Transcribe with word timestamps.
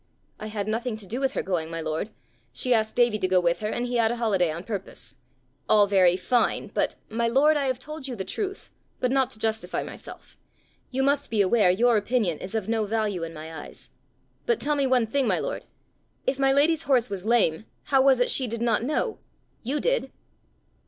"I 0.39 0.47
had 0.47 0.67
nothing 0.67 0.97
to 0.97 1.05
do 1.05 1.19
with 1.19 1.35
her 1.35 1.43
going, 1.43 1.69
my 1.69 1.79
lord. 1.79 2.09
She 2.51 2.73
asked 2.73 2.95
Davie 2.95 3.19
to 3.19 3.27
go 3.27 3.39
with 3.39 3.59
her, 3.59 3.69
and 3.69 3.85
he 3.85 3.97
had 3.97 4.09
a 4.09 4.15
holiday 4.15 4.51
on 4.51 4.63
purpose." 4.63 5.13
"All 5.69 5.85
very 5.85 6.17
fine, 6.17 6.71
but" 6.73 6.95
"My 7.21 7.27
lord, 7.27 7.55
I 7.55 7.67
have 7.67 7.77
told 7.77 8.07
you 8.07 8.15
the 8.15 8.25
truth, 8.25 8.71
but 8.99 9.11
not 9.11 9.29
to 9.29 9.37
justify 9.37 9.83
myself: 9.83 10.39
you 10.89 11.03
must 11.03 11.29
be 11.29 11.39
aware 11.39 11.69
your 11.69 11.97
opinion 11.97 12.39
is 12.39 12.55
of 12.55 12.67
no 12.67 12.85
value 12.85 13.21
in 13.21 13.31
my 13.31 13.53
eyes! 13.55 13.91
But 14.47 14.59
tell 14.59 14.73
me 14.73 14.87
one 14.87 15.05
thing, 15.05 15.27
my 15.27 15.37
lord: 15.37 15.65
if 16.25 16.39
my 16.39 16.51
lady's 16.51 16.81
horse 16.89 17.11
was 17.11 17.23
lame, 17.23 17.65
how 17.83 18.01
was 18.01 18.19
it 18.19 18.31
she 18.31 18.47
did 18.47 18.63
not 18.63 18.81
know? 18.83 19.19
You 19.61 19.79
did!" 19.79 20.11